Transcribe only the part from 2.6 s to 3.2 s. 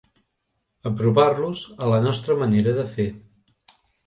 de fer.